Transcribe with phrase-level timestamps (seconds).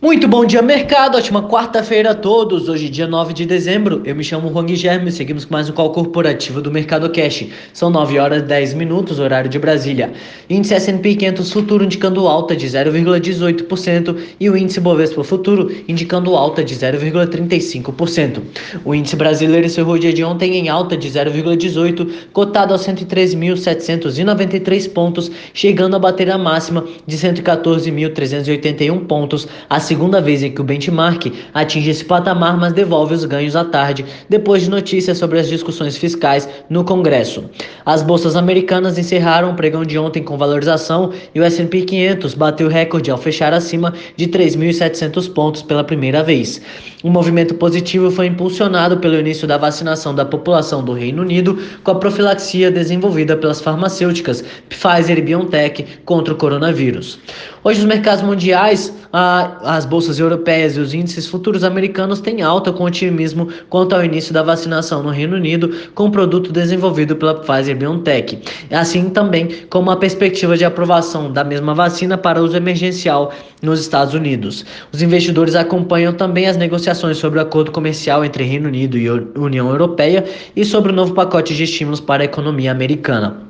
[0.00, 1.18] Muito bom dia, mercado.
[1.18, 2.68] Ótima quarta-feira a todos.
[2.68, 4.00] Hoje, dia 9 de dezembro.
[4.04, 7.46] Eu me chamo Juan Guilherme e seguimos com mais um call corporativo do Mercado Cash.
[7.72, 10.12] São 9 horas e 10 minutos, horário de Brasília.
[10.48, 16.62] Índice S&P 500 futuro indicando alta de 0,18% e o índice Bovespa futuro indicando alta
[16.62, 18.40] de 0,35%.
[18.84, 24.92] O índice brasileiro encerrou o dia de ontem em alta de 0,18, cotado a 103.793
[24.92, 29.48] pontos, chegando a bater a máxima de 114.381 pontos,
[29.88, 34.04] segunda vez em que o benchmark atinge esse patamar, mas devolve os ganhos à tarde,
[34.28, 37.44] depois de notícias sobre as discussões fiscais no Congresso.
[37.86, 42.68] As bolsas americanas encerraram o pregão de ontem com valorização e o S&P 500 bateu
[42.68, 46.60] recorde ao fechar acima de 3.700 pontos pela primeira vez.
[47.02, 51.92] O movimento positivo foi impulsionado pelo início da vacinação da população do Reino Unido com
[51.92, 57.18] a profilaxia desenvolvida pelas farmacêuticas Pfizer e BioNTech contra o coronavírus.
[57.64, 62.84] Hoje, os mercados mundiais, as bolsas europeias e os índices futuros americanos têm alta com
[62.84, 67.76] otimismo quanto ao início da vacinação no Reino Unido com o produto desenvolvido pela Pfizer
[67.76, 68.38] BioNTech,
[68.70, 74.14] assim também como a perspectiva de aprovação da mesma vacina para uso emergencial nos Estados
[74.14, 74.64] Unidos.
[74.92, 79.68] Os investidores acompanham também as negociações sobre o acordo comercial entre Reino Unido e União
[79.68, 83.47] Europeia e sobre o novo pacote de estímulos para a economia americana.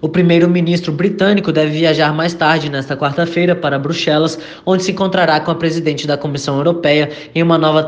[0.00, 5.50] O primeiro-ministro britânico deve viajar mais tarde nesta quarta-feira para Bruxelas, onde se encontrará com
[5.50, 7.82] a presidente da Comissão Europeia em uma nova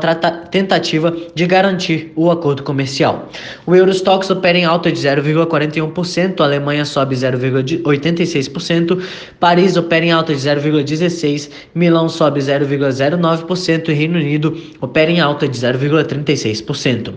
[0.49, 3.29] tentativa de garantir o acordo comercial.
[3.65, 9.01] O Eurostox opera em alta de 0,41%, a Alemanha sobe 0,86%,
[9.39, 15.47] Paris opera em alta de 0,16%, Milão sobe 0,09% e Reino Unido opera em alta
[15.47, 17.13] de 0,36%.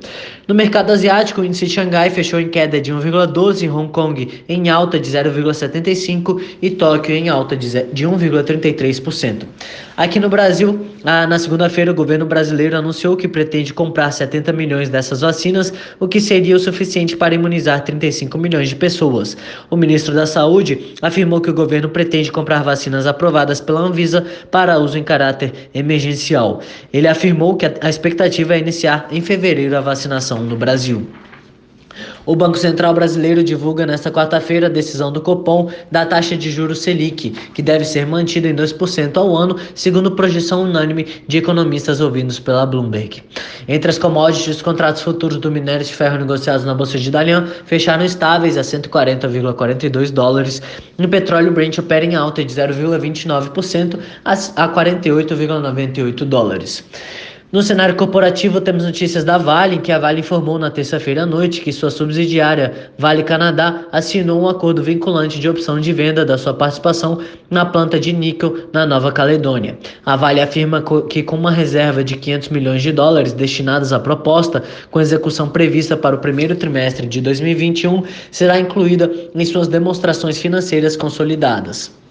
[0.46, 4.68] No mercado asiático, o índice de Xangai fechou em queda de 1,12%, Hong Kong em
[4.68, 9.44] alta alta de 0,75% e Tóquio em alta de 1,33%.
[9.96, 15.20] Aqui no Brasil, na segunda-feira, o governo brasileiro anunciou que pretende comprar 70 milhões dessas
[15.20, 19.36] vacinas, o que seria o suficiente para imunizar 35 milhões de pessoas.
[19.70, 24.78] O ministro da Saúde afirmou que o governo pretende comprar vacinas aprovadas pela Anvisa para
[24.78, 26.60] uso em caráter emergencial.
[26.92, 31.06] Ele afirmou que a expectativa é iniciar em fevereiro a vacinação no Brasil.
[32.24, 36.80] O Banco Central Brasileiro divulga nesta quarta-feira a decisão do Copom da taxa de juros
[36.80, 42.38] Selic, que deve ser mantida em 2% ao ano, segundo projeção unânime de economistas ouvidos
[42.38, 43.24] pela Bloomberg.
[43.66, 47.44] Entre as commodities, os contratos futuros do minério de ferro negociados na bolsa de Dalian
[47.64, 50.62] fecharam estáveis a 140,42 dólares
[50.98, 56.84] e o petróleo Brent opera em alta de 0,29% a 48,98 dólares.
[57.52, 61.26] No cenário corporativo, temos notícias da Vale, em que a Vale informou na terça-feira à
[61.26, 66.38] noite que sua subsidiária Vale Canadá assinou um acordo vinculante de opção de venda da
[66.38, 67.20] sua participação
[67.50, 69.76] na planta de níquel na Nova Caledônia.
[70.06, 74.62] A Vale afirma que, com uma reserva de 500 milhões de dólares destinados à proposta,
[74.90, 80.96] com execução prevista para o primeiro trimestre de 2021, será incluída em suas demonstrações financeiras
[80.96, 82.01] consolidadas.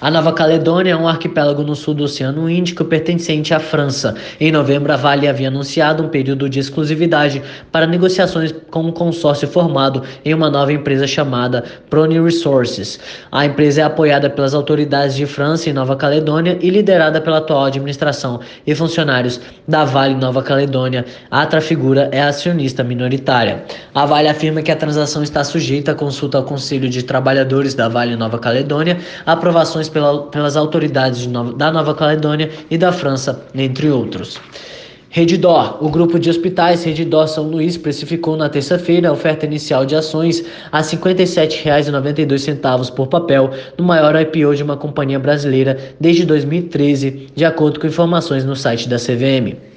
[0.00, 4.14] A Nova Caledônia é um arquipélago no sul do Oceano Índico pertencente à França.
[4.40, 9.46] Em novembro, a Vale havia anunciado um período de exclusividade para negociações com um consórcio
[9.46, 12.98] formado em uma nova empresa chamada Prony Resources.
[13.30, 17.66] A empresa é apoiada pelas autoridades de França e Nova Caledônia e liderada pela atual
[17.66, 21.04] administração e funcionários da Vale Nova Caledônia.
[21.30, 23.64] A Trafigura é acionista minoritária.
[23.94, 27.86] A Vale afirma que a transação está sujeita à consulta ao Conselho de Trabalhadores da
[27.86, 28.96] Vale Nova Caledônia,
[29.26, 34.40] aprovações pela, pelas autoridades Nova, da Nova Caledônia e da França, entre outros.
[35.12, 39.96] Redidor, o grupo de hospitais Redidor São Luís precificou na terça-feira a oferta inicial de
[39.96, 47.26] ações a R$ 57,92 por papel, no maior IPO de uma companhia brasileira desde 2013,
[47.34, 49.69] de acordo com informações no site da CVM.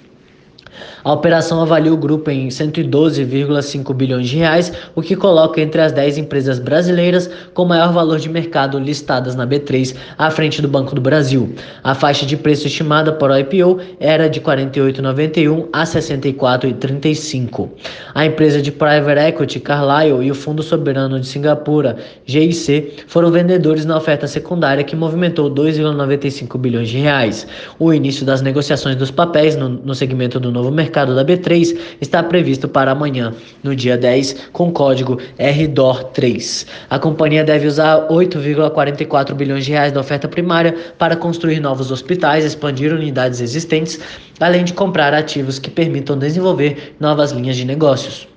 [1.03, 5.91] A operação avalia o grupo em 112,5 bilhões de reais, o que coloca entre as
[5.91, 10.95] 10 empresas brasileiras com maior valor de mercado listadas na B3, à frente do Banco
[10.95, 11.53] do Brasil.
[11.83, 17.69] A faixa de preço estimada para o IPO era de 48,91 a 64,35.
[18.15, 23.83] A empresa de private equity Carlyle e o Fundo Soberano de Singapura, GIC, foram vendedores
[23.83, 27.45] na oferta secundária que movimentou 2,95 bilhões de reais.
[27.77, 32.21] O início das negociações dos papéis no, no segmento do novo mercado da B3 está
[32.21, 36.67] previsto para amanhã, no dia 10, com código RDOR3.
[36.89, 42.45] A companhia deve usar 8,44 bilhões de reais da oferta primária para construir novos hospitais,
[42.45, 43.99] expandir unidades existentes,
[44.39, 48.32] além de comprar ativos que permitam desenvolver novas linhas de negócios.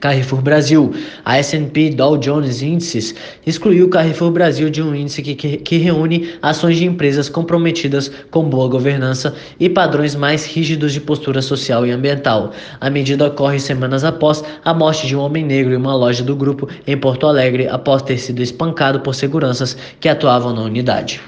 [0.00, 0.92] Carrefour Brasil.
[1.24, 3.14] A S&P Dow Jones Índices
[3.46, 8.44] excluiu Carrefour Brasil de um índice que, que, que reúne ações de empresas comprometidas com
[8.44, 12.52] boa governança e padrões mais rígidos de postura social e ambiental.
[12.80, 16.34] A medida ocorre semanas após a morte de um homem negro em uma loja do
[16.34, 21.20] grupo em Porto Alegre após ter sido espancado por seguranças que atuavam na unidade.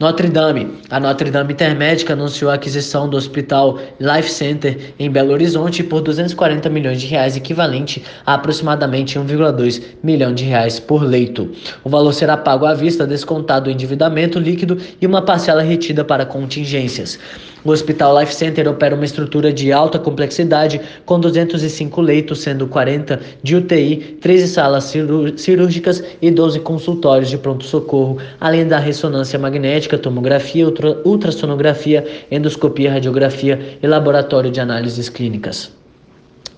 [0.00, 0.78] Notre Dame.
[0.90, 6.00] A Notre Dame Intermédica anunciou a aquisição do Hospital Life Center em Belo Horizonte por
[6.00, 11.48] 240 milhões de reais, equivalente a aproximadamente 1,2 milhão de reais por leito.
[11.84, 16.26] O valor será pago à vista, descontado o endividamento líquido e uma parcela retida para
[16.26, 17.16] contingências.
[17.64, 23.18] O Hospital Life Center opera uma estrutura de alta complexidade com 205 leitos, sendo 40
[23.42, 24.92] de UTI, 13 salas
[25.36, 30.66] cirúrgicas e 12 consultórios de pronto-socorro, além da ressonância magnética, tomografia,
[31.04, 35.83] ultrassonografia, endoscopia, radiografia e laboratório de análises clínicas.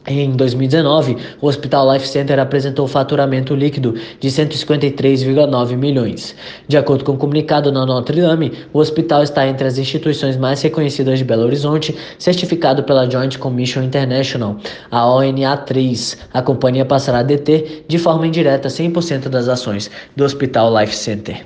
[0.09, 6.37] Em 2019, o Hospital Life Center apresentou faturamento líquido de 153,9 milhões.
[6.69, 10.37] De acordo com o um comunicado na Notre Dame, o hospital está entre as instituições
[10.37, 14.57] mais reconhecidas de Belo Horizonte, certificado pela Joint Commission International,
[14.93, 16.19] a ONA3.
[16.33, 21.45] A companhia passará a deter de forma indireta 100% das ações do Hospital Life Center.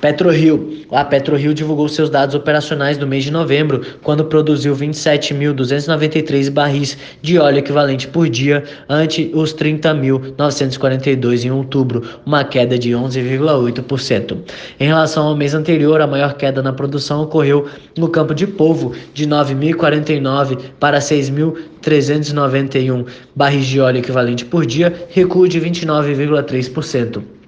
[0.00, 0.80] PetroRio.
[0.90, 7.38] A PetroRio divulgou seus dados operacionais do mês de novembro, quando produziu 27.293 barris de
[7.38, 14.38] óleo equivalente por dia, ante os 30.942 em outubro, uma queda de 11,8%.
[14.80, 17.66] Em relação ao mês anterior, a maior queda na produção ocorreu
[17.96, 25.46] no campo de polvo, de 9.049 para 6.391 barris de óleo equivalente por dia, recuo
[25.46, 27.39] de 29,3%.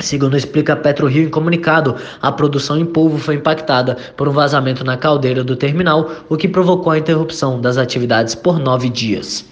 [0.00, 4.84] Segundo explica a PetroRio em comunicado, a produção em polvo foi impactada por um vazamento
[4.84, 9.44] na caldeira do terminal, o que provocou a interrupção das atividades por nove dias.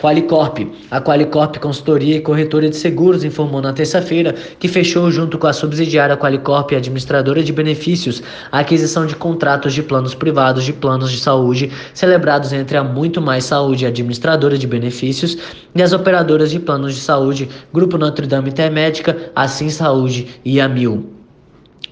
[0.00, 0.58] Qualicorp.
[0.90, 5.52] A Qualicorp Consultoria e Corretora de Seguros informou na terça-feira que fechou junto com a
[5.52, 8.22] subsidiária Qualicorp Administradora de Benefícios
[8.52, 13.20] a aquisição de contratos de planos privados de planos de saúde celebrados entre a Muito
[13.20, 15.36] Mais Saúde Administradora de Benefícios
[15.74, 20.68] e as operadoras de planos de saúde Grupo Notre Dame Intermédica, Assim Saúde e a
[20.68, 21.17] Mil.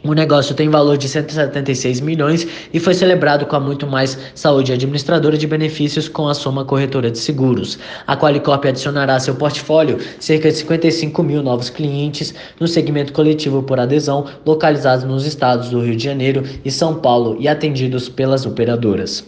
[0.06, 4.72] O negócio tem valor de 176 milhões e foi celebrado com a Muito Mais Saúde
[4.72, 7.76] Administradora de Benefícios com a Soma Corretora de Seguros.
[8.06, 13.64] A Qualicorp adicionará a seu portfólio cerca de 55 mil novos clientes no segmento coletivo
[13.64, 18.46] por adesão, localizados nos estados do Rio de Janeiro e São Paulo e atendidos pelas
[18.46, 19.24] operadoras.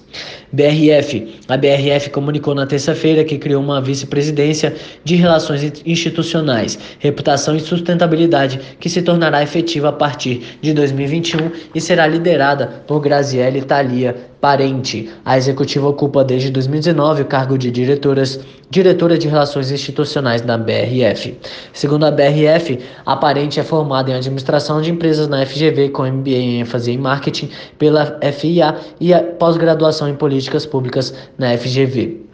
[0.52, 1.40] BRF.
[1.48, 4.74] A BRF comunicou na terça-feira que criou uma vice-presidência
[5.04, 11.80] de Relações Institucionais, Reputação e Sustentabilidade que se tornará efetiva a partir de 2021 e
[11.80, 15.11] será liderada por Graziele Thalia Parente.
[15.25, 18.38] A executiva ocupa desde 2019 o cargo de diretoras,
[18.70, 21.37] diretora de Relações Institucionais da BRF.
[21.73, 26.31] Segundo a BRF, a Parente é formada em administração de empresas na FGV com MBA
[26.31, 32.27] em ênfase em marketing pela FIA e pós-graduação em políticas públicas na FGV.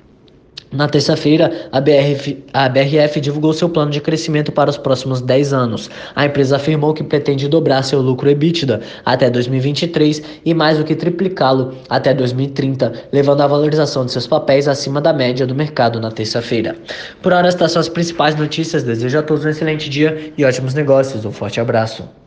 [0.74, 5.88] Na terça-feira, a, a BRF divulgou seu plano de crescimento para os próximos 10 anos.
[6.16, 10.96] A empresa afirmou que pretende dobrar seu lucro EBITDA até 2023 e mais do que
[10.96, 16.10] triplicá-lo até 2030, levando a valorização de seus papéis acima da média do mercado na
[16.10, 16.76] terça-feira.
[17.22, 18.82] Por hora, estas são as principais notícias.
[18.82, 21.24] Desejo a todos um excelente dia e ótimos negócios.
[21.24, 22.23] Um forte abraço.